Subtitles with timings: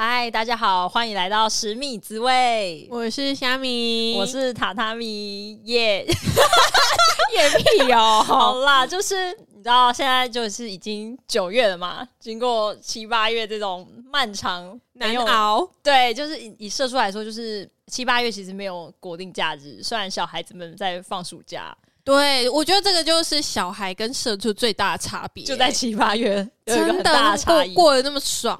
[0.00, 2.86] 嗨，大家好，欢迎来到食米滋味。
[2.88, 6.06] 我是虾米，我是榻榻米，耶，
[7.34, 8.22] 耶屁哦！
[8.24, 21.76] 好啦，就是你知道，现在就是已经九月了嘛，经过七八月这种漫长难熬，对，就是以以社畜来说，就是七八月其实没有国定假日，虽然小孩子们在放暑假。
[22.04, 28.58] 对，我觉得这个就是小孩跟社畜最大的差别，就在七八月有一个很大的过得那么爽。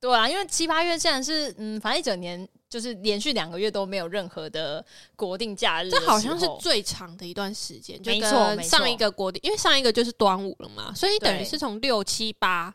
[0.00, 4.84] 对啊，因为七八月既然是嗯，反正一整年就是连续两个月都没有任何的
[5.16, 7.98] 国定假日，这好像是最长的一段时间。
[8.04, 12.74] 没错，上一个国定，因为上一个就是端午了嘛，所以等于是从六七八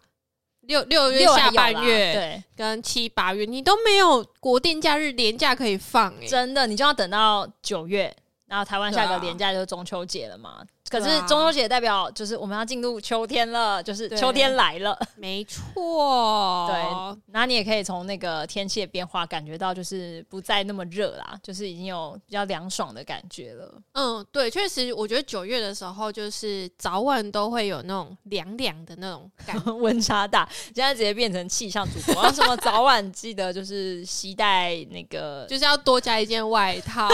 [0.62, 8.16] 六六月下半月对，跟七八月你都没有国定假日连假可以放，欸，真的，你就要等到九月，
[8.48, 10.64] 然后台湾下个连假就是中秋节了嘛。
[10.92, 16.68] 可是中秋节代表就是我们要进入秋天了，就是秋天来了，没错。
[16.70, 23.82] 对，那你也可以从那个天气的变化感觉到，就是不再那么热啦，就是已经有比较凉爽的感觉了。
[23.94, 30.48] 嗯，对，确实，我觉得九月的时候就是早晚都会有那种凉凉的那种感 觉，温差大。
[30.76, 37.08] 现在直接变成气象主播，什么早晚记得就是携带那个， 就是要多加一件外套，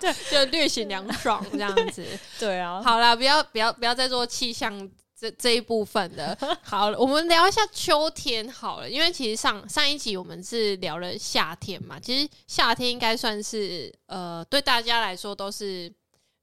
[0.00, 2.06] 对，就略显凉爽这样子。
[2.38, 2.80] 对啊。
[2.82, 6.36] 好啦，不要不要不要再做气象这这一部分的。
[6.62, 15.88] 好了，我们聊一下秋天好了，因为其实上上一集我们是聊了夏天嘛，其实夏天应该算是呃对大家来说都是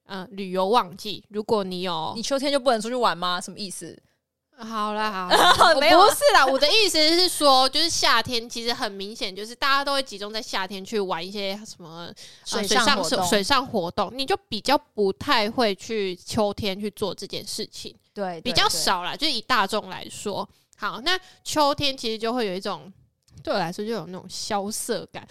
[0.06, 1.24] 嗯、呃、旅游旺季。
[1.30, 3.40] 如果你有，你秋天就不能出去玩吗？
[3.42, 3.98] 什么意思？
[4.68, 6.46] 好啦，好啦， 没有，不是啦。
[6.46, 12.12] 我的意思是说，就是夏天其实很明显，就是大家都会集中在夏天去玩一些什么
[12.44, 17.96] 水上水上活动，你就比较不太会去秋天去做这件事情。
[18.14, 19.16] 对，比较少啦。
[19.16, 22.92] 就是以大众来说，好，那秋天其实就会有一种
[23.42, 25.26] 对我来说就有那种萧瑟感。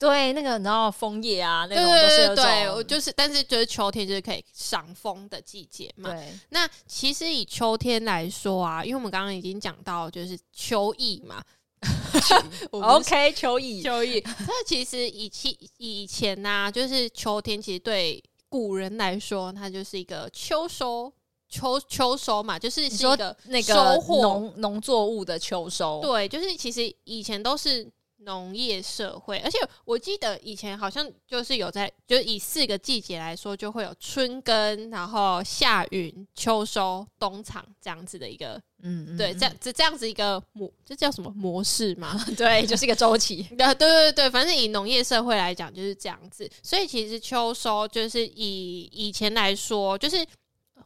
[0.00, 6.10] 对，那个你知道枫叶啊，那种都是对，我就是，但是就是秋天就是可以赏枫的季节嘛。
[6.10, 11.44] 对，那其实以秋天来说啊，因为我们刚刚已经讲到就是秋意嘛。
[12.72, 14.22] OK，秋意，秋意。
[14.24, 21.12] 那其实以前以前呐、啊，就是秋天，其实对古人来说，它就是一个秋收
[21.46, 26.00] 秋秋收嘛，就是是一个那个农农作物的秋收。
[26.00, 27.86] 对，就是其实以前都是。
[28.22, 42.22] 农业社会，而且我记得以前好像就是有在，就是以四个季节来说，就会有春耕，然后夏耘、秋收、冬藏这样子的一个，嗯，嗯，对，这样这这样子一个模，这叫什么模式嘛？
[42.36, 43.42] 对，就是一个周期。
[43.56, 46.48] 对对对对，反正以农业社会来讲就是这样子。
[46.62, 50.18] 所以其实秋收就是以以前来说，就是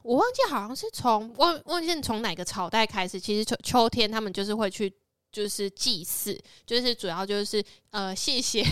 [0.03, 4.93] 我忘记好像是从忘忘记从哪个朝代开始，其实秋秋天他们就是会去。
[5.34, 8.62] 就是祭祀，就是主要就是呃，谢谢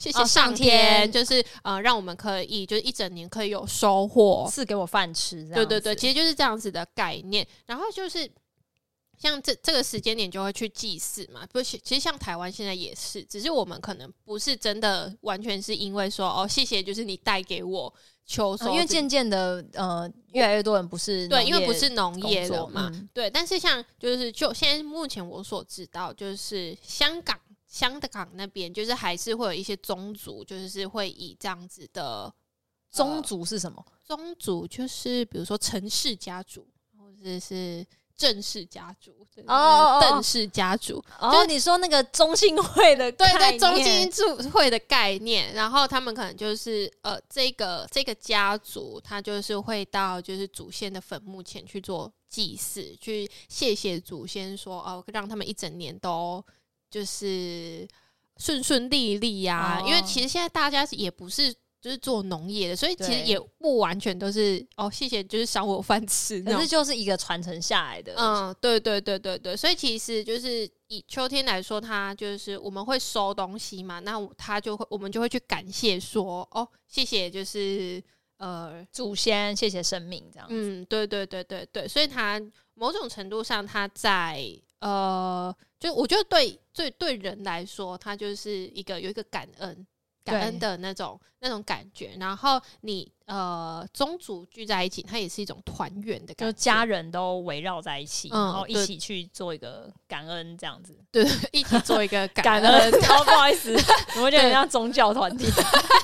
[0.00, 5.48] 谢谢上天，哦、上天就是呃，让我们可以就是一整年可以有收获，赐给我饭吃。
[5.54, 7.46] 对对对，其实就是这样子的概念。
[7.66, 8.28] 然后就是
[9.20, 11.78] 像这这个时间点就会去祭祀嘛，不是？
[11.78, 17.94] 其实像台湾现在也是，只是我们可能不是真的完全是因为说哦，谢谢，就是你带给我。
[18.24, 23.28] 秋收，因为渐渐的，呃，越来越多人不是对，因为不是农业的嘛，嗯、对。
[23.28, 32.32] 但是像就是就现在目前我所知道，就是香港香港那边，就是还是会有一些宗族，就是会以这样子的
[32.88, 33.84] 宗族是什么？
[34.04, 36.64] 宗族就是比如说陈氏家族，
[36.96, 37.84] 或者是。
[38.20, 56.44] 郑氏家族哦，邓氏家族，就是你说那个中兴会的对对，中兴会的概念，然后他们可能就是呃，这个这个家族，他就是会到就是祖先的坟墓前去做祭祀，去谢谢祖先说哦，让他们一整年都
[56.90, 57.88] 就是
[58.36, 59.82] 顺顺利利呀。
[59.86, 61.54] 因为其实现在大家也不是。
[61.80, 64.90] 就是做农业的，所以其实也不完全都是哦。
[64.90, 68.12] 谢谢，就是赏我饭吃，可是就是一个传承下来的。
[68.18, 78.02] 嗯，对对对对对，所以其实就是以秋天来说，它就是我们会收东西嘛，那他就会我们就会去感谢说哦，谢谢，就是
[78.36, 80.54] 呃祖先，谢谢生命这样子。
[80.54, 82.38] 嗯，对对对对对，所以它
[82.74, 84.44] 某种程度上，它在
[84.80, 89.86] 呃，就我觉得对对对人来说，它就是一个有一个感恩。
[90.24, 102.62] 感恩的那种那种感觉，然后你呃宗族聚在一起，它也是一种团圆的感觉，就家人都围绕在一起，嗯、然后一起去做一个感恩这样子，对，一起做一个感 恩。
[102.62, 103.74] 感 恩哦，不好意思，
[104.20, 105.46] 我觉得很像宗教团体。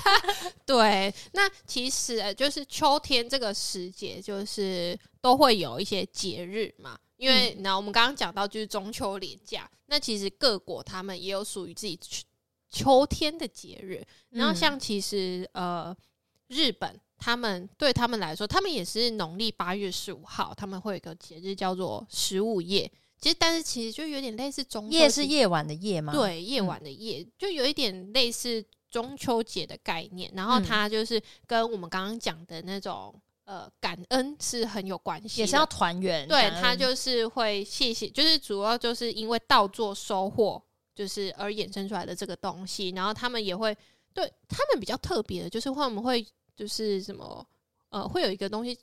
[0.65, 6.97] 对，那其实就是秋天这个时节，就是都会有一些节日嘛。
[7.15, 11.99] 因为那我们刚刚讲到就是中秋连假，那其实各国他们也有属于自己
[12.69, 14.05] 秋天的节日。
[14.29, 15.95] 然后像其实呃
[16.47, 22.91] 日本，他们对他们来说，他们也是农历八月十五号，他们会有一个节日叫做十五夜。
[23.19, 26.13] 其实但是其实就有点类似中秋夜是夜晚的夜吗？
[26.13, 30.31] 对，夜晚的夜，嗯、就有一点类似中秋节的概念。
[30.35, 33.13] 然后它就是跟我们刚刚讲的那种。
[33.47, 36.27] 呃，感恩是很有关系，也是要团圆。
[36.27, 40.61] 对，他就是会谢谢，就是主要就是因为稻作收获，
[40.97, 42.89] 就是而衍生出来的这个东西。
[42.89, 43.75] 然后他们也会
[44.13, 47.45] 对他们比较特别的，就是会我们会就是什么
[47.89, 48.77] 呃，会有一个东西，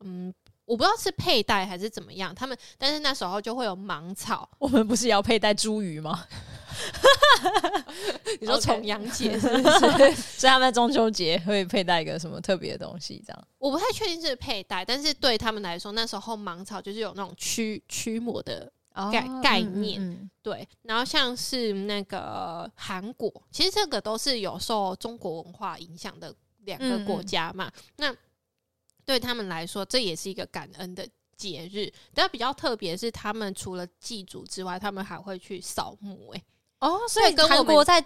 [0.00, 0.34] 嗯，
[0.64, 2.34] 我不知道是佩戴还是怎么样。
[2.34, 6.26] 他们但是那时候就会有芒草， 我们不是要佩戴茱萸吗？
[8.40, 10.14] 你说重阳节是不是？
[10.38, 13.22] 所以他们在中秋节会佩戴一个什么特别的东西？
[13.26, 18.70] 这样我不太确定是佩戴，但是对他们来说，那时候芒草就是有那种驱驱魔的
[19.10, 20.00] 概、哦、概念。
[20.00, 26.34] 嗯嗯、对，然后像是那个韩国，其实这个都是有受中国文化影响的
[26.64, 27.70] 两个国家嘛。
[27.96, 28.14] 那
[29.04, 31.92] 对他们来说，这也是一个感恩的节日。
[32.14, 36.38] 但比较特别是，他们除了祭祖之外，他们还会去扫墓、欸。
[36.38, 36.44] 哎。
[36.80, 38.04] 哦，所以韩国在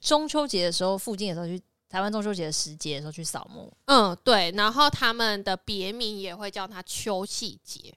[0.00, 3.72] 中秋节的时候，附近的时候去台湾中秋节的时节的时候去扫墓。
[3.86, 4.50] 嗯，对。
[4.52, 7.92] 然后他们的别名也会叫它秋夕节，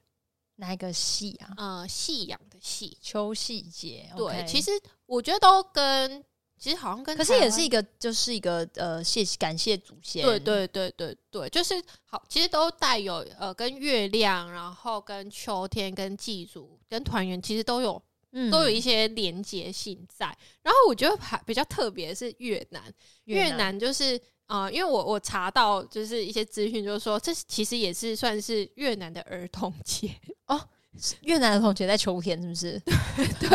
[0.56, 1.54] 哪一个夕啊？
[1.56, 4.10] 呃，夕阳的夕，秋夕节。
[4.16, 4.70] 对，okay、其实
[5.06, 6.22] 我觉得都跟
[6.58, 10.22] 其实好像跟，可是也是一个，就是一个呃，谢感谢祖先。
[10.24, 11.74] 对对对对对，就是
[12.04, 18.02] 好，其实都带有呃，跟月亮，然后跟秋天，跟祭祖，跟团圆，其实都有。
[18.50, 20.26] 都有一些连结性在，
[20.60, 22.82] 然后我觉得还比较特别的是越南，
[23.24, 30.10] 越南就是啊、呃，因为我我查到就是一些资讯，就是说这其实也是算是越南的儿童节
[30.46, 30.60] 哦，
[31.22, 32.80] 越南儿童节在秋天是不是？
[33.40, 33.48] 对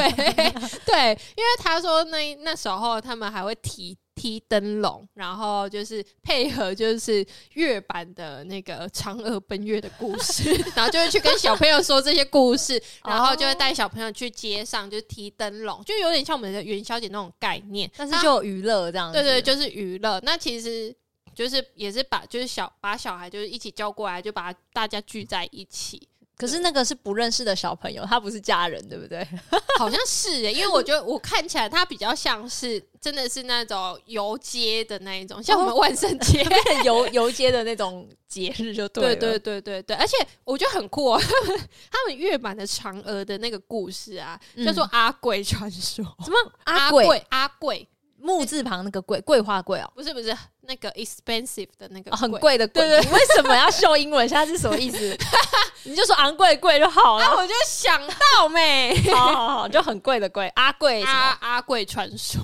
[0.86, 3.98] 对，因为他说那那时候他们还会提。
[4.13, 19.18] 踢灯笼，然后就是配合就是月版的那个嫦娥奔月的故事， 然后就会去跟小朋友说这些故事， 然后就会带小朋友去街上就踢灯笼，就有点像我们的元宵节那种概念，但是就娱乐这样子。
[19.18, 20.19] 对，对对，就是娱乐。
[20.22, 20.94] 那其实
[21.34, 26.08] 就是也是把就是小把小孩就是一起叫过来，就把大家聚在一起。
[26.42, 29.24] 可是那个是不认识的小朋友，他不是家人，对不对？
[29.78, 36.44] 好像是诶、欸，因为我觉得我看起来他比较像是真的是那种游街的那一种，像我们万圣节
[36.84, 39.16] 游游街的那种节日，就对了。
[39.16, 41.60] 对对对对对，而且我觉得很酷、喔，他们
[41.92, 46.04] 他们越版的嫦娥的那个故事啊，嗯、叫做阿贵传说。
[46.26, 47.24] 什么阿贵？
[47.30, 47.88] 阿贵？
[48.22, 54.28] 木字旁那个桂桂花桂哦，不是不是那个 expensive 的那个、哦、很贵的贵，对对为什么要秀英文？
[54.28, 55.18] 现在是什么意思？
[55.84, 57.26] 你就说昂贵贵就好了。
[57.26, 62.42] 啊、我就想到没，好好好，就很贵的贵，阿贵阿阿贵传说。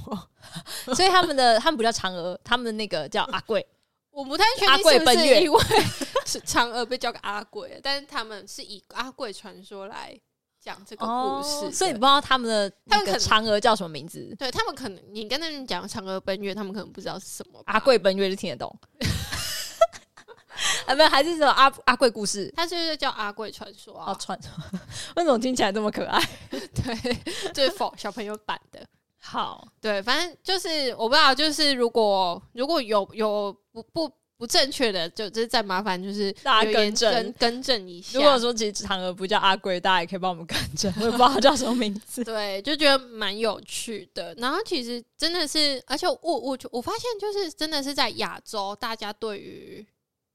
[0.96, 3.66] 所以他们的他们不叫嫦娥，他们的那个叫阿贵。
[4.10, 5.64] 我不太确定是不是因为
[6.26, 10.20] 是嫦娥被叫个阿贵，但是他们是以阿贵传说来。
[10.68, 14.36] 讲这个故事，哦，所以你不知道他们的那个嫦娥叫什么名字？
[14.38, 17.64] 对他们可能，你跟他们讲嫦娥奔月，他们可能不知道是什么。
[17.68, 18.80] 阿贵奔月就听得懂，
[20.86, 22.52] 啊，没有，还是什么阿阿贵故事？
[22.54, 24.52] 他就是叫阿贵传说啊，传说。
[25.16, 26.21] 为什么听起来这么可爱？
[26.52, 28.86] 对，就是否小朋友版的。
[29.19, 34.12] 好，对，反正就是我不知道，就是如果如果有有不不。
[34.38, 38.20] 不正确的，就就是再麻烦，就是大家更正更，更正一下。
[38.20, 40.94] 如果说其实嫦娥不叫阿贵，大家也可以帮我们更正。
[41.02, 42.24] 我也不知道他叫什么名字。
[42.24, 44.36] 对，就觉得蛮有趣的。
[44.38, 49.86] 然后其实真的是，而且我我我发现，就是真的是在亚洲，大家对于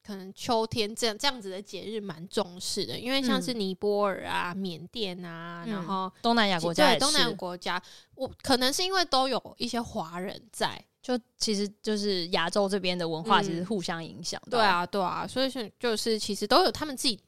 [0.05, 2.99] 可能秋天这样这样子的节日蛮重视的。
[2.99, 7.83] 因为像是尼泊尔啊、缅甸啊，然后东南亚国家，对东南亚国家，
[8.15, 10.85] 我可能是因为都有一些华人在。
[11.03, 14.51] 就其实就是亚洲这边的文化，其实互相影响、嗯。
[14.51, 17.19] 对啊，对啊，所以是就是其实都有他们自己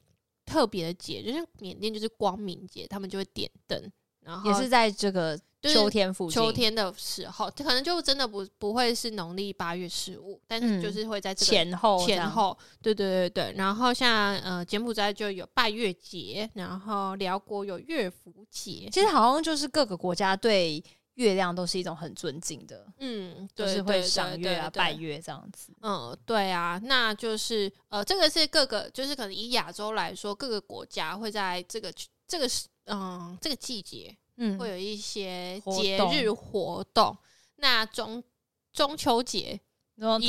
[0.46, 3.90] 特别的节，就像缅甸就是光明节，他们就会点灯，
[4.24, 13.54] 然后也是在这个秋天附近，秋天的时候，可能就真的不不会是农历八月十五，但是就是会在这个前后前后，对对对对。
[13.56, 20.82] 然后像呃柬埔寨就有拜月节，然后辽国有月福节，其实好像就是各个国家对。
[21.14, 25.72] 月亮都是一种很尊敬的，嗯，就是会赏月啊、拜月这样子。
[25.80, 31.92] 嗯，对啊，那就是呃，这个是各个，就是可能以亚洲来说，各个国家会在这个
[32.34, 37.16] 这个是嗯这个季节，嗯，会有一些节日活动。
[37.58, 38.20] 那中
[38.72, 39.60] 中秋节，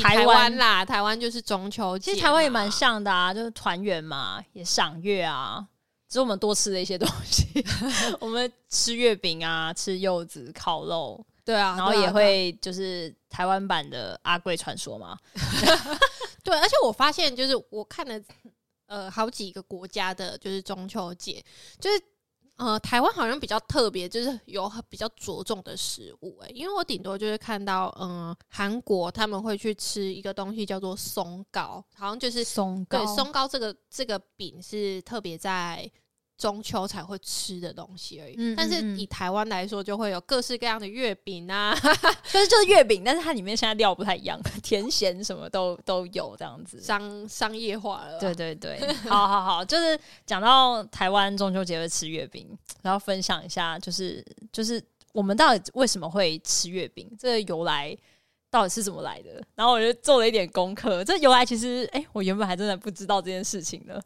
[0.00, 2.12] 台湾啦，台湾就是中秋节。
[2.12, 5.66] 其实台湾也蛮像的啊，就是团圆嘛，也赏月啊。
[6.08, 7.44] 只是我们多吃了一些东西。
[8.20, 15.18] 我们吃月饼啊，吃柚子、烤肉，对啊，然后也会就是台湾版的阿贵传说嘛。
[16.44, 18.16] 对，而且我发现就是我看了
[18.86, 21.44] 呃好几个国家的，就是中秋节，
[21.78, 22.02] 就是。
[22.58, 35.86] 呃，台湾好像比较特别，就是有比较着重的食物哎、欸，因为我顶多就是看到，嗯、呃，韩国他们会去吃一个东西叫做松糕，好像就是松糕，对，松糕这个这个饼是特别在。
[36.38, 41.74] 中秋才会吃的东西而已，嗯嗯嗯，但是以台湾来说，就会有各式各样的月饼啊，
[42.30, 48.18] 就是就是月饼，但是它里面现在料不太一样，甜咸什么都都有这样子，商商业化了。
[48.20, 48.78] 对对对，
[49.08, 52.46] 好好好，就是讲到台湾中秋节会吃月饼，
[52.82, 57.96] 然后分享一下，就是就是我们到底为什么会吃月饼，这个由来
[58.50, 59.42] 到底是怎么来的？
[59.54, 63.98] 然后我就做了一点功课，这由来其实，哎、欸，我原本还真的不知道这件事情呢。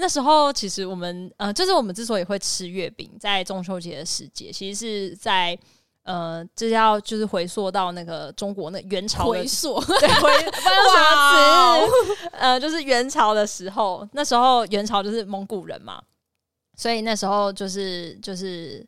[0.00, 5.58] 那时候其实我们呃，就是我们之所以会吃月饼，在中秋节的时节，其实是在
[6.04, 16.00] 呃，这要就是回溯到那个中国那元朝回溯， 对，回不知道什么词， 呃，就是元朝的时候，那时候元朝就是蒙古人嘛，
[16.76, 18.86] 所以那时候就是就是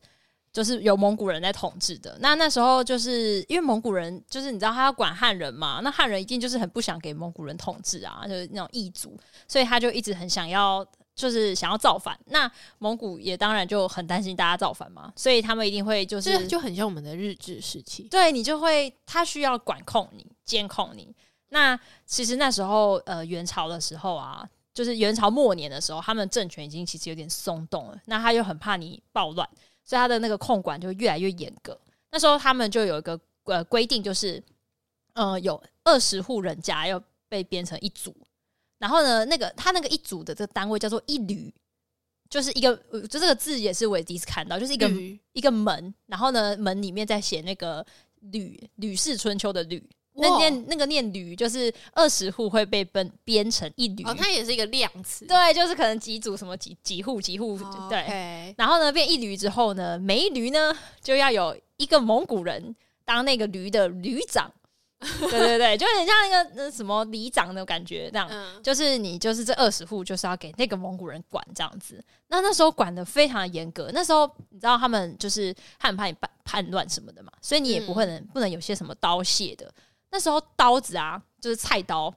[0.52, 2.16] 就是有蒙古人在统治的。
[2.20, 10.86] 那那时候就是因为蒙古人就是你知道他要管汉人嘛，那汉人一定就是很不想给蒙古人统治啊，就是那种异族，所以他就一直很想要。
[11.14, 21.14] 就是想要造反，那蒙古也当然就很担心大家造反嘛，所以他们一定会就是就很像我们的日治时期，对你就会他需要管控你、监控你。
[21.50, 29.46] 那其实那时候呃元朝的时候啊，就是元朝末年的时候，他们政权已经其实有点松动了，那他又很怕你暴乱，
[29.84, 31.78] 所以他的那个控管就越来越严格。
[32.12, 34.42] 那时候他们就有一个呃规定，就是
[35.12, 38.14] 呃有二十户人家要被编成一组。
[38.80, 41.52] 然后呢，那个他那个一组的这个单位叫做一旅，
[42.30, 47.84] 就是一个就这个字也是我也第一次看到，就是一个吕一个门，然后呢门里面在写那个
[48.32, 64.50] 吕吕氏春秋的吕，那念那个念吕就是二十户会被编编成一吕，哦，它也是一个量词，对，就是可能几组什么几几户几户，哦、对，okay、然后呢变一吕之后呢，每一吕呢就要有一个蒙古人当那个吕的旅长。
[65.30, 72.02] 对对对，就很像那个那什么里长的感觉，这样，嗯、就是你就是这二十户就是要给那个蒙古人管这样子。
[72.28, 79.72] 那那时候管得非常严格，那时候你知道他们就是很怕你叛叛乱什么的嘛，所以你也不会能、嗯、不能有些什么刀械的。
[80.10, 82.14] 那时候刀子啊，就是菜刀。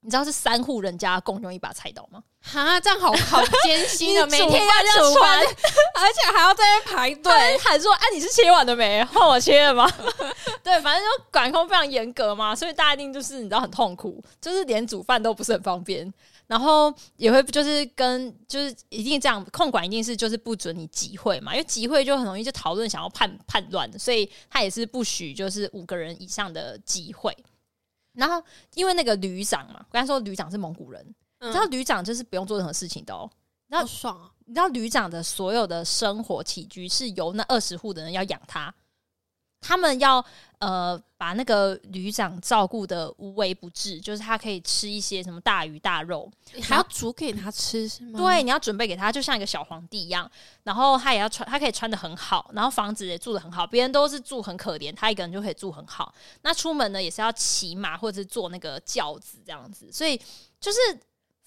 [0.00, 2.22] 你知道是三户人家共用一把菜刀吗？
[2.46, 5.40] 哈，这样好好艰辛啊， 每天要煮饭，
[5.96, 9.02] 而且还要在那排队喊说：“哎、啊，你是切完了没？
[9.04, 9.90] 换我切了吗？”
[10.62, 16.12] 对，反正就管控非常严格嘛，所以大家一定就是你知道很痛苦，就是连煮饭都不是很方便，
[16.46, 27.34] 然后也会就是跟就是一定这样控管，一定是就是不准你集会嘛，因为集会就很容易就讨论想要叛叛乱，所以他也是不许就是五个人以上的集会。
[28.14, 28.40] 然后，
[28.74, 31.04] 因为那个旅长嘛，我刚才说旅长是蒙古人，
[31.44, 33.30] 嗯、你知道旅长就是不用做任何事情的哦。
[33.68, 34.30] 然后爽啊！
[34.46, 38.72] 你知道旅长的所有的生活起居是由那二十户的人要养他。
[39.66, 40.22] 他们要
[40.58, 46.30] 呃把那个旅长照顾的无微不至，就是他可以吃一些什么大鱼大肉，
[46.62, 48.18] 还要煮给他吃是吗？
[48.18, 50.30] 对，你要准备给他，就像一个小皇帝一样。
[50.64, 53.66] 然后他也要穿，他可以穿的很好，然后房子也住的很好。
[53.66, 56.14] 别人都是住很可怜，他一个人就可以住很好。
[56.42, 60.20] 那出门呢也是要骑马或者是坐那个轿子这样子，所以
[60.60, 60.78] 就是。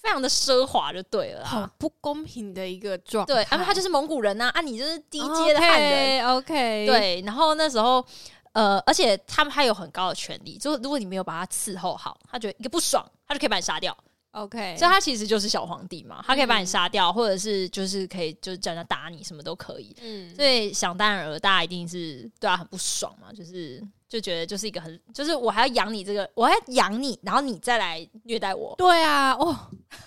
[0.02, 3.34] 非常的奢华就对了，好不公平的一个状态。
[3.34, 6.28] 对，因为他就是蒙古人呐，啊，啊你就是低阶的汉人。
[6.28, 7.22] OK，, 对。
[7.26, 8.06] 然后那时候，
[8.54, 13.96] 呃，而且他们还有很高的权力，就如果你没有把他伺候好，他觉得一个不爽，他就可以把你杀掉。
[14.32, 19.96] OK，所以他其实就是小皇帝嘛，他可以把你杀掉，嗯、或者是就是可以就是叫人家打你，什么都可以。
[20.02, 23.84] 嗯，所以想当然尔，大家一定是对他很不爽嘛，就是。
[24.10, 28.74] 就觉得就是一个很，就是我还要养你这个，我还要养你，然后你再来虐待我。
[28.78, 29.54] 对啊，哦，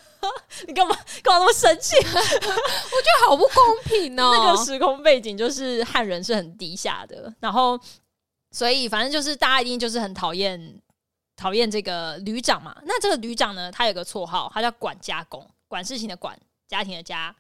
[0.67, 1.97] 你干嘛干嘛那么生气？
[2.05, 4.33] 我觉得好不公平哦。
[4.35, 7.79] 那个时空背景就是汉人是很低下的，然后
[8.51, 10.81] 所以反正就是大家一定就是很讨厌
[11.37, 12.75] 讨厌这个旅长嘛。
[12.87, 17.37] 那这个旅长呢，他有个绰号，他叫管家公，管事情的管，家庭的家，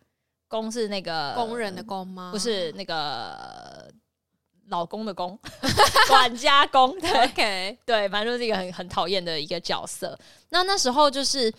[0.46, 2.30] 公是那个工人的工吗？
[2.32, 3.90] 不是那个。
[4.70, 5.38] 老公的公，
[6.08, 7.76] 管家公，对，Okay.
[7.84, 10.18] 对，反正就是一个很很讨厌的一个角色。
[10.48, 11.52] 那那时候就是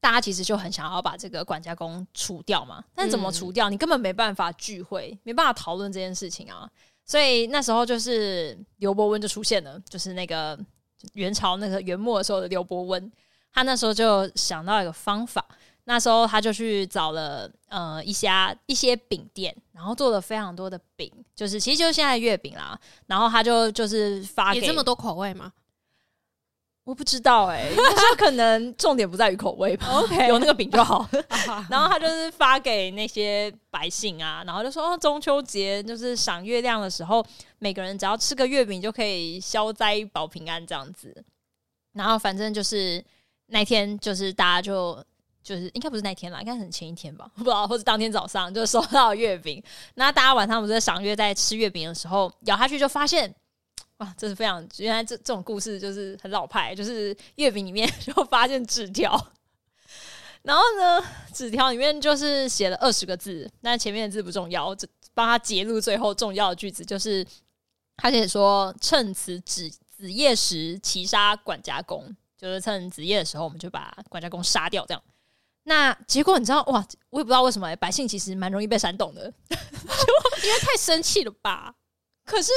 [0.00, 3.70] 大家其实就很想要把这个管家公除掉嘛，但怎么除掉？
[3.70, 6.68] 你根本没办法聚会，没办法讨论这件事情啊。
[7.04, 10.58] 所以那时候就是刘伯温就出现了，就是那个
[11.14, 13.12] 元朝那个元末的时候的刘伯温，
[13.52, 15.44] 他那时候就想到一个方法，
[15.84, 22.78] 那时候他就去找了呃一家一些饼店，然后做了非常多的饼，就是其实就是现在月饼啦。
[23.06, 25.50] 然后他就就是发给这么多口味吗？
[26.84, 29.86] 我不知道哎、欸，他可能重点不在于口味吧。
[29.92, 31.08] OK， 有那个饼就好。
[31.70, 37.24] 然后他就是发给那些百姓啊，然后就说哦，中秋节就是赏月亮的时候，
[37.58, 41.14] 每个人只要吃个月饼就可以消灾保平安这样子。
[41.92, 43.04] 然后反正就是
[43.46, 45.04] 那天，就是大家就
[45.42, 49.62] 就是应该不是那天啦，应该是前一天吧， 不知道，或者当天早上就收到月饼。
[49.94, 53.34] 那大家晚上不是在赏月，在吃月饼的时候，咬下去就发现。
[53.98, 59.12] 哇，这是非常原来这这种故事就是很老派，就是月饼里面 就发现纸条，
[60.40, 67.22] 然后呢，纸条里面就是写了二十个字，那前面的字不重要，只帮他截录最后重要的句子，就是
[67.98, 75.02] 他写说趁此子子夜时，齐杀管家公，就是趁子夜的时候，我们就把管家公杀掉，这样。
[75.70, 79.32] 那结果你知道哇，我也不知道为什么、欸、百姓其实蛮容易被煽动的，
[80.42, 81.72] 因为太生气了吧？
[82.26, 82.50] 可是。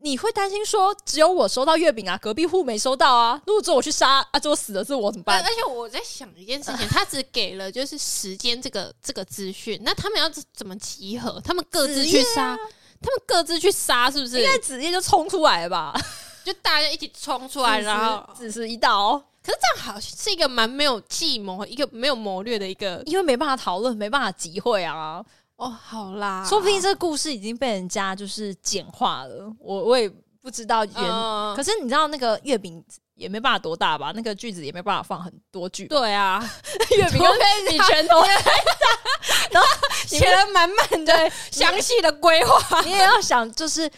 [0.00, 3.40] 你会担心说只有我收到月饼啊，隔壁户没收到啊？
[3.46, 5.42] 如果只有我去杀啊，最后死的是我怎么办？
[5.42, 11.40] 而且我在想一件事情，他只给了就是时间这个这个资讯，那他们要怎么集合？
[11.42, 12.58] 他们各自去杀，啊、
[13.00, 14.38] 他们各自去杀，是不是？
[14.38, 15.98] 应该直接就冲出来了吧？
[16.44, 19.20] 就大家一起冲出来， 然后只是一刀。
[19.46, 25.24] 可是这样好像是一个蛮没有计谋、一个没有谋略的一个，因为没办法讨论，没办法集会啊。
[25.54, 29.50] 哦，好啦，说不定这个故事已经被人家就是简化了。
[29.60, 30.10] 我我也
[30.42, 32.84] 不知道原，嗯、可是你知道那个月饼
[33.14, 34.12] 也没办法多大吧？
[34.14, 35.86] 那个句子也没办法放很多句。
[35.86, 36.42] 对啊，
[36.98, 38.20] 月饼跟你拳头，
[39.50, 39.68] 然后
[40.04, 42.82] 写了满满的详细的规划。
[42.82, 43.90] 你也要想，就是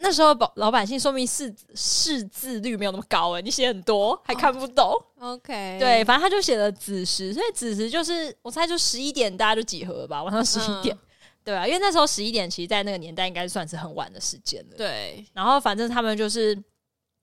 [0.00, 4.92] 那时候老老百姓说明识识字率没有那么高哎、欸，你写很多还看不懂。
[5.18, 10.94] Oh, OK，对，反正他就写了子时，所以子时就是我猜就十一点大家就集合了吧，晚上十一点。
[10.94, 10.98] 嗯
[11.42, 14.76] 对啊，因为那时候十一点，其实，在那个年代应该算是很晚的时间了。
[14.76, 16.56] 对，然后反正他们就是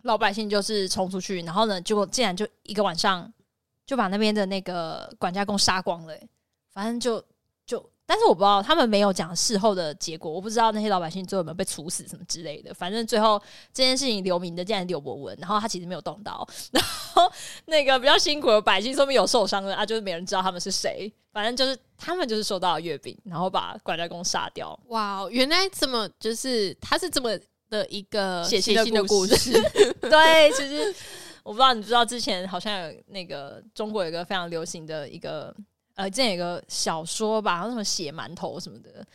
[0.02, 3.32] 老百姓，就是冲出去，然后呢，结果竟然就一个晚上
[3.86, 6.16] 就把那边的那个管家公杀光了。
[6.74, 7.28] 反正就就，
[8.08, 12.74] 但是我不知道他们没有讲事后的结果，我不知道那些老百姓最后有没有被处死什么之类的。
[12.74, 13.38] 反正最后
[13.74, 17.30] 这件事情留名的竟然是刘伯温，然后他其实没有动刀，然后
[17.66, 21.14] 那个比较辛苦的百姓说明有受伤的啊，就是没人知道他们是谁。
[21.34, 24.80] 反正就是他们就是收到了月饼，然后把管家公杀掉。
[24.88, 27.38] 哇，原来这么就是他是这么
[27.70, 29.52] 的一个血腥的故事。
[30.02, 30.96] 对，其实
[31.44, 35.56] 我不知道你知道之前好像有那个中国有一个非常流行的一个
[35.98, 39.06] 呃，之前有个小说吧，什么血馒头什么的。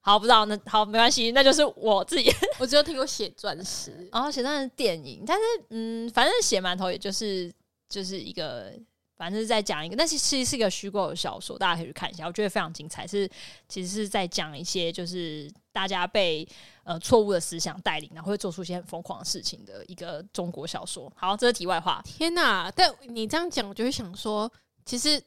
[0.00, 7.50] 好，不知道那好没关系，那就是我自己， 我只有听过写钻石，然后写钻石电影，但是嗯，反正写馒头也就是
[7.88, 8.72] 就是一个。
[9.14, 13.06] 反正是在讲一个，但是其实是一个虚构的小说，大家可以去看一下，我觉得非常精彩。
[13.06, 13.30] 是
[13.68, 16.48] 其实是在讲一些就是大家被
[16.82, 21.12] 呃错误的思想带领，然后会做出一些很疯狂的事情的一个中国小说。
[21.14, 22.02] 好，这是题外话。
[22.04, 22.68] 天哪！
[22.74, 24.50] 但你这样讲，我就会想说，
[24.84, 25.22] 其实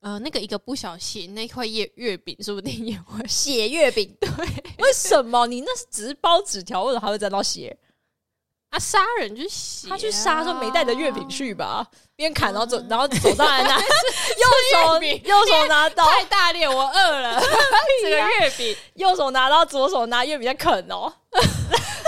[0.00, 4.14] 呃，那个一个不小心，那块月月饼说不定也会 血月饼。
[4.20, 4.30] 对，
[4.78, 7.76] 为什么你那是只是包纸条，为什么还会沾到血？
[8.70, 8.78] 啊！
[8.78, 11.86] 杀人就血、啊，他去杀说没带着月饼去吧？
[12.14, 13.84] 边砍然后走，然后走上来拿 右
[14.74, 17.40] 手右手拿刀，太大力，我饿了。
[18.02, 21.10] 这个月饼，右手拿刀，左手拿月饼在啃哦。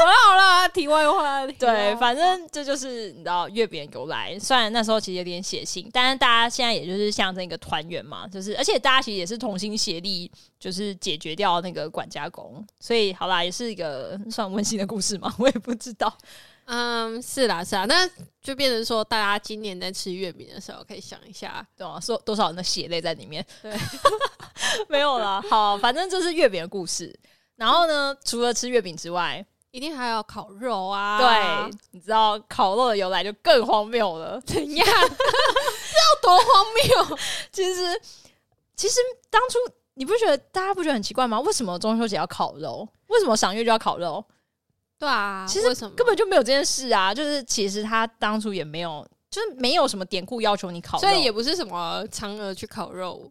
[0.01, 4.39] 好了好了，题外话，对，反正这就是你知道月饼由来。
[4.39, 12.67] 虽然那时候其实有点血腥，但是大家现在也就是象征一个团圆嘛，就是而且大家其实也是同心协力，就是解决掉那个管家公。
[12.79, 16.17] 所以好啦，也是一个算温馨的故事嘛， 我也不知道。
[16.65, 18.09] 嗯，是啦，是啦，那
[18.41, 21.99] 就变成说，大家今年在吃月饼的时候，可以想一下，对吧？
[22.01, 23.45] 说多少人的血泪在里面？
[23.61, 23.77] 对，
[24.89, 25.43] 没有啦。
[25.51, 27.13] 好，反正这是月饼的故事。
[27.57, 31.19] 然后呢，除了吃月饼之外，一定还有烤肉啊。
[31.19, 34.41] 对，你知道烤肉的由来就更荒谬了。
[34.47, 34.87] 怎样？
[34.87, 36.67] 这要多荒
[37.09, 37.19] 谬？
[37.53, 38.01] 其实，
[38.77, 39.59] 其实当初
[39.95, 41.39] 你不觉得大家不觉得很奇怪吗？
[41.41, 42.89] 为什么中秋节要烤肉？
[43.09, 44.25] 为什么赏月就要烤肉？
[44.99, 47.15] 对啊，其实根本就没有这件事啊！
[47.15, 53.31] 就是其实他当初也没有，就是没有什么典故要求你烤肉，所以也不是什么嫦娥去烤肉。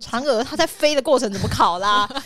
[0.00, 2.08] 嫦娥她在飞的过程怎么烤啦？
[2.10, 2.16] 没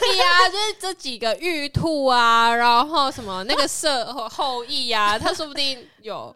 [0.00, 6.34] 比啊， 就是这几个玉兔啊，然后什么那个射后羿啊， 他说不定有。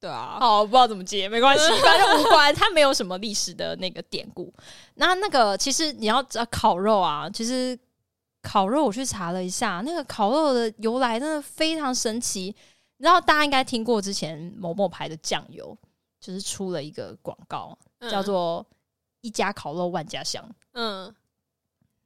[0.00, 4.52] 对啊，好，不知道怎么接，没关系，反正无关，它没有什么历史的那个典故。
[4.96, 7.78] 那那个其实你要知道烤肉啊，其实。
[8.46, 12.54] 烤肉，我去查了一下，那个烤肉的由来真的非常神奇。
[12.98, 15.74] 你知道，大家应该听过之前某某牌的酱油，
[16.20, 18.62] 就是出了一个广告，嗯、叫做
[19.24, 20.44] “一家烤肉万家香”。
[20.74, 21.12] 嗯，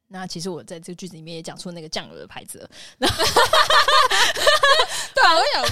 [0.07, 2.71] 那其实我在这个句子里面也讲出那个酱油的牌子了。
[5.15, 5.63] 对啊，我想，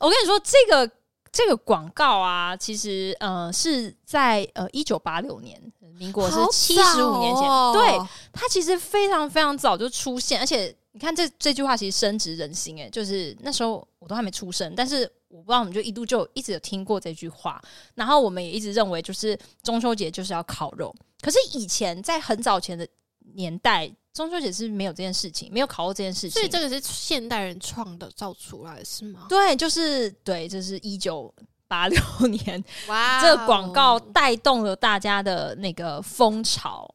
[0.00, 0.88] 我跟你说，这个
[1.32, 5.60] 这个广告啊，其实呃是在呃一九八六年，
[5.98, 7.98] 民国是七十五年前，哦、对，
[8.32, 10.76] 它其实非常非常早就出现，而且。
[11.04, 17.62] 你看这这句话其实深植人心诶，就是那时候我都还没出生，但是我不知道我们就一度就一直有听过这句话，
[17.94, 20.94] 然后我们也一直认为就是中秋节就是要烤肉。
[21.20, 22.88] 可是以前在很早前的
[23.34, 29.26] 年代，中秋节是没有这件事情，没有烤肉这件事情，所以这个是现代人创的造出来是吗？
[29.28, 31.30] 对，就是对，就是一九
[31.68, 36.90] 八六 年，哇 Wow，这个广告带动了大家的那个风潮。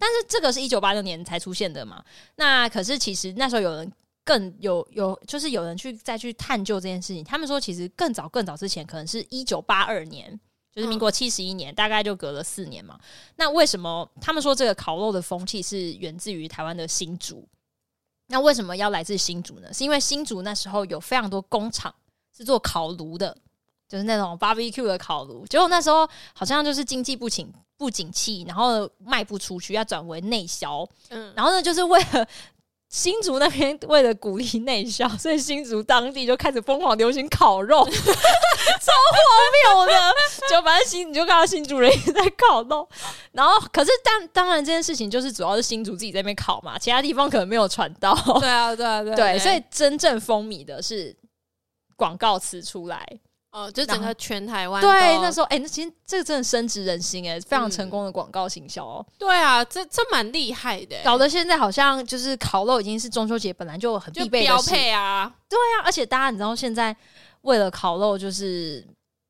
[0.00, 2.02] 但是这个是一九八六年才出现的嘛？
[2.36, 3.92] 那可是其实那时候有人
[4.24, 7.22] 更有有，就是有人去再去探究这件事情。
[7.22, 10.40] 他们说，其实更早更早之前，可能是一九八二年，
[10.74, 12.98] 就是民国七十一年，嗯、大概就隔了四年嘛。
[13.36, 17.46] 那为什么他们说这个烤肉的风气是源自于台湾的新竹？
[18.28, 19.70] 那为什么要来自新竹呢？
[19.74, 21.94] 是因为新竹那时候有非常多工厂
[22.34, 23.36] 是做烤炉的，
[23.90, 25.44] 就是那种 barbecue 的烤炉。
[25.46, 27.52] 结果那时候好像就是经济不景。
[27.80, 30.86] 不景气，然后卖不出去，要转为内销。
[31.08, 32.28] 嗯，然后呢，就是为了
[32.90, 39.92] 新竹那边为了鼓励内销，所以新竹当地就开始疯狂流行烤肉， 超荒谬的。
[40.50, 42.86] 就反正新你就看到新竹人也在烤肉，
[43.32, 48.14] 然后可是当当然这件事情就是主要是新竹自己在那边烤嘛，其他地方可能没有传到。
[48.40, 51.16] 对啊，对啊，对，对，所以真正风靡的是
[51.96, 53.08] 广告词出来。
[53.52, 59.04] 哦，就整个全台湾对那时候，哎、欸，那其实这个真的深植人心，哎，非常成功的广告行销哦。
[59.18, 65.34] 对啊，这这蛮厉害的，搞得现在好像就是烤肉已经是中秋节本来就很必备的标配啊。
[65.48, 66.96] 对啊，而且大家你知道现在
[67.40, 68.86] 为了烤肉，就是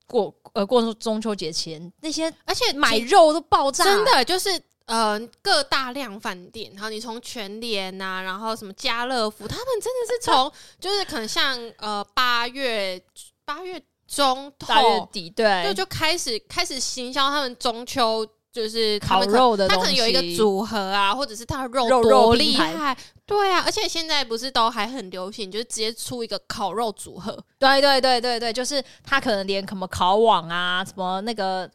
[0.07, 4.51] 过呃过中秋节前那些，而且买肉都爆炸，真的就是
[4.85, 13.03] 呃各大量饭店，然后你从全联呐、啊，然后什么家乐福，他们真的是从 就是可能像呃八月
[13.47, 13.83] 八月。
[14.13, 31.71] 中大月底，对，就就开始开始行销他们中秋就是烤肉的，他可能有一个组合啊，或者是他的肉多厉害，对啊，而且现在不是都还很流行，就是直接出一个烤肉组合，对对对对对，就是他可能连什么烤网啊，什么那个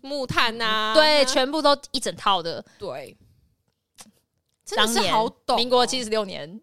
[0.00, 3.14] 木炭啊，对，全部都一整套的，对，
[4.64, 6.58] 真的是好懂，民国七十六年。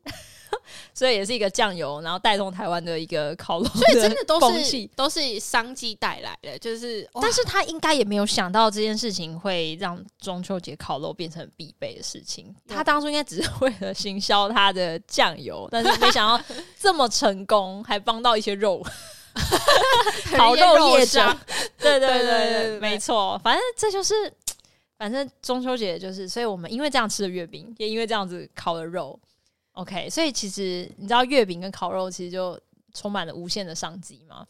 [0.94, 12.54] 所以也是一个酱油，然后带动台湾的一个烤肉，所以真的都是都是商机带来的，就是，但是他应该也没有想到这件事情会让中秋节烤肉变成必备的事情。
[12.68, 16.44] 他当初应该只是为了行销他的酱油，但是没想到
[16.80, 18.86] 这么成功，还帮到一些肉
[20.36, 21.36] 烤肉业者。
[21.78, 24.13] 对对对对，没错，反正这就是，
[24.98, 29.20] 反正中秋节就是，所以我们因为这样吃的月饼，也因为这样子烤的肉。
[29.74, 32.60] OK，所以其实你知道月饼跟烤肉其实就
[32.94, 34.46] 充满了无限的商机吗？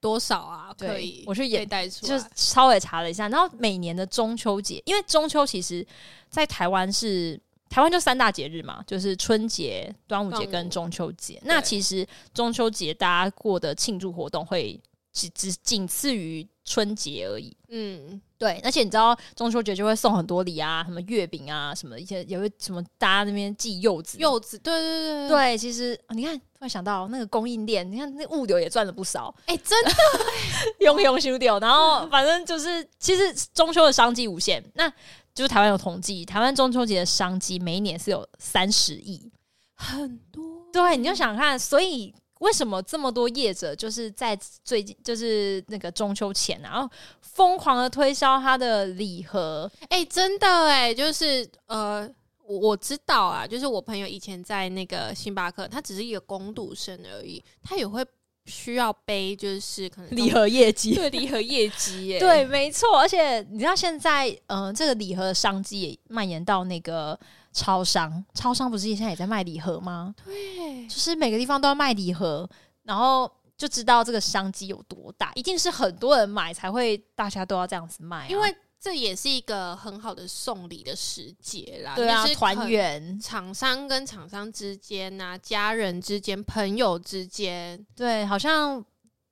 [0.00, 0.72] 多少啊？
[0.78, 3.28] 可以，我去也带出，就稍微查了一下。
[3.28, 5.84] 然后每年的中秋节，因为中秋其实，
[6.28, 11.40] 在台湾是台湾就三大节日嘛，就是春节、端午节跟中秋节。
[11.44, 14.80] 那其实中秋节大家过的庆祝活动会
[15.12, 17.56] 只只仅次于春节而已。
[17.70, 18.20] 嗯。
[18.38, 29.90] 对，而且你知道中秋节就会送很多礼啊，什么月饼啊，什么一些也会什么大家那边寄柚子，柚子，对对对对，其实你看突然想到那个供应链，你看那物流也赚了不少，哎，真的
[30.78, 34.88] 用用修掉，然后反正就是其实中秋的商机无限，那
[35.34, 39.32] 就是台湾有统计，台湾中秋节的商机每一年是有三十亿，
[39.74, 42.14] 很多，对，你就想看，所以。
[42.40, 46.88] 为什么这么多业者就是在最近，就是那个中秋前，然后
[47.20, 49.70] 疯狂的推销他的礼盒？
[49.88, 52.08] 哎、欸，真的哎，就是呃，
[52.44, 58.04] 我我知道啊，就是我朋友以前在那个星巴克，他只是一个工读生而已，他也会
[58.46, 62.98] 需要背，就是可能 礼盒业绩，对礼盒业绩耶，对，没错。
[62.98, 67.18] 而且你知道现在，嗯、呃，这个礼盒的商机也蔓延到那个。
[67.52, 70.14] 超商，超商不是现在也在卖礼盒吗？
[70.24, 72.48] 对，就是每个地方都要卖礼盒，
[72.84, 81.96] 然后就知道这个商机有多大，一定是很多人买才会，大家都要这样子卖啊，因为这也是一个很好的送礼的时节啦。
[81.96, 88.84] 对啊，团圆，厂商跟厂商之间啊，家人之间、朋友之间，对，好像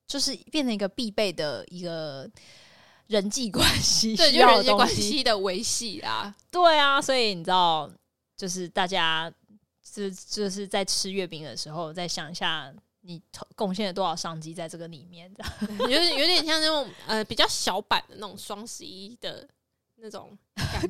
[0.09, 2.29] 就是变成一个必备的一个
[3.07, 6.35] 人际关系，对，就人际关系的维系啊。
[6.51, 7.89] 对啊，所以你知道。
[8.37, 9.33] 就是大家，
[9.83, 13.23] 就就是在吃月饼的时候，再想一下你
[13.55, 15.45] 贡献了多少商机在这个里面的，
[15.81, 19.49] 有点有点像那种呃比较小版的那种双十一的
[19.97, 20.37] 那种。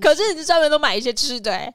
[0.00, 1.72] 可是你专门都买一些吃的、欸，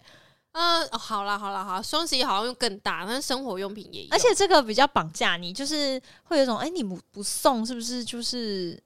[0.54, 8.82] 嗯、好啦好啦好啦，双十一好像又更大，但是生活用品也有，而且这个比较绑架你，就是会有一种哎、欸，你不不送是不是就是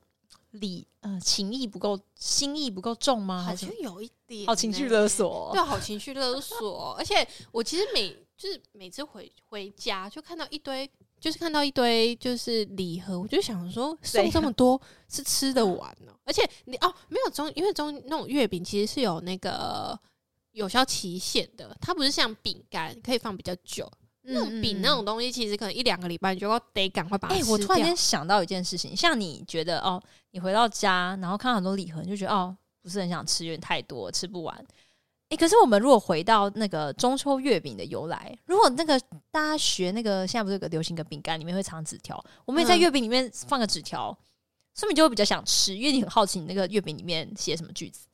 [0.51, 3.43] 礼呃情意不够，心意不够重吗？
[3.43, 4.11] 好像有一
[4.45, 6.95] 好情绪勒索，对，好情绪勒索。
[6.97, 10.89] 而且我其实每就是每次回回家就看到一堆。
[11.17, 16.13] 就是看到一堆就是礼盒，我就想说送这么多是吃得完呢？
[16.23, 19.97] 而且你哦，没有中，因为中那种月饼其实是有那个
[20.51, 23.89] 有效期限的，它不是像饼干可以放比较久。
[24.23, 29.99] 那种饼那种东西，其实可能一两个礼拜你就要得赶快把它吃我突然间想到一件事情，像你觉得哦，
[30.31, 32.55] 你回到家然后看到很多礼盒，你就觉得哦，
[32.85, 34.55] 不是很想吃，有点太多，吃不完。
[35.29, 38.99] 欸、可是我们如果回到那个中秋月饼的由来，如果那个
[39.31, 44.15] 大家学那个现在不是有个流行个饼干里面会藏纸条，我们也在月饼里面放个纸条，
[44.75, 48.05] 说明就会比较想吃，因为你很好奇你那个月饼里面写什么句子，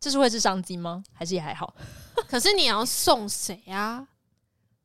[0.00, 1.04] 这是会是商机吗？
[1.12, 1.72] 还是也还好？
[2.28, 4.08] 可是你要送谁啊？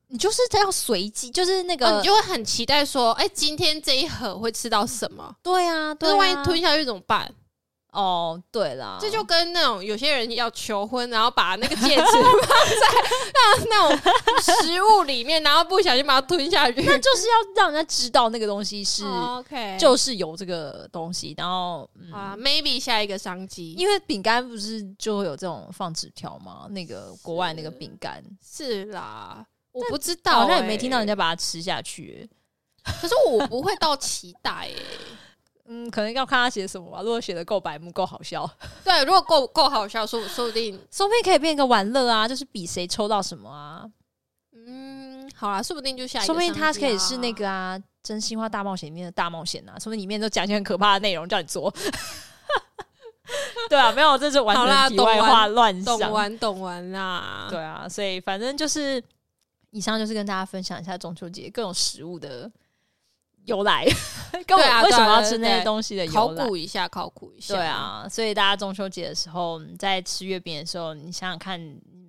[0.07, 5.35] 你就是要随机，就是那个、哦、你就会很期待说，哎、欸，今天这一盒会吃到什么？
[5.41, 7.33] 对啊，对啊，那万一吞下去怎么办？
[7.95, 12.87] 哦，oh, 对了，这就跟那种有些人要求婚，然后把那个戒指 放在
[13.33, 26.67] 那那种食物里面，然后不小心把它吞下去，那就是要让人家知道那个东西是，OK，就是有这个东西，然后、嗯、啊，maybe 下一个商机，因为饼干不是就会有这种放纸条吗？
[26.69, 28.21] 那个国外那个饼干。
[28.45, 32.27] 是啦，我不知道、欸，好像也没听到人家把它吃下去、
[32.83, 34.75] 欸，可是我不会到期待、欸
[35.67, 37.01] 嗯，可能要看他写什么吧。
[37.01, 38.47] 如果写的够白目、够好笑，
[38.85, 43.85] 对，如果够够好笑，说说不定，说不定可以变一个玩乐啊，就是比谁抽到什么啊。
[44.53, 51.73] 嗯，好啦，说不定就下一个、啊，说不定他可以是那个啊，《真心话大冒险》里面的大冒险啊，说不定里面都讲一些很可怕的内容叫你做。
[53.67, 57.47] 对啊，没有，这是完全题外话乱想，懂玩懂玩啦。
[57.49, 59.03] 对啊，所以反正就是
[59.71, 62.51] 以上就是跟大家分享一下中秋节各种食物的。
[63.45, 63.85] 由来，
[64.45, 66.43] 跟我为什么要吃那些东西的由来？
[66.43, 67.55] 考古一下，考古一下。
[67.55, 71.59] 对啊，所以大家中秋节的时候在吃月饼的时候，你想想看，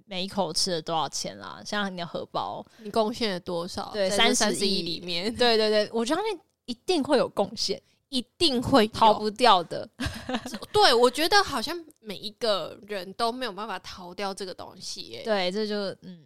[0.06, 1.62] 每一口吃了多少钱啦？
[1.64, 3.90] 想想你的荷包，你贡献了多少？
[3.92, 9.88] 对，三十亿里面，对对对，我相信一定会有贡献，一定会逃不掉的。
[10.72, 15.22] 对，我觉得好像每一个人都没有办法逃掉这个东西耶。
[15.24, 16.18] 对，这就嗯，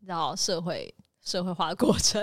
[0.00, 0.92] 你知道社会
[1.24, 2.22] 社会化的过程。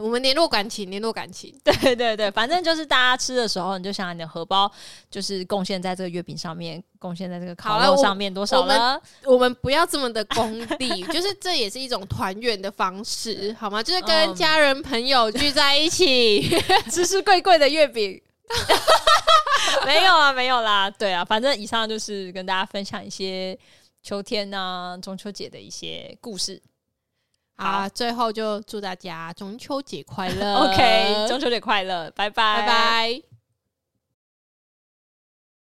[0.00, 1.54] 我们联络感情，联络感情。
[1.64, 4.70] 对对对，反正就是大家吃的时候，你就想你的荷包
[5.10, 9.00] 就是贡献在这个月饼上面，贡献在这个烤肉上面多少呢？
[9.24, 13.82] 我，我们不要这么的功利，就是这也是一种团圆的方式，好吗？
[13.82, 16.48] 就是跟家人朋友聚在一起，
[16.90, 18.20] 吃吃贵贵的月饼。
[19.84, 20.88] 没有啊，没有啦。
[20.90, 23.58] 对啊，反正以上就是跟大家分享一些
[24.02, 26.60] 秋天啊、中秋节的一些故事。
[27.58, 30.54] 好，好，最后就祝大家中秋节快乐。
[30.54, 33.27] OK，中秋节快乐，拜拜，拜拜。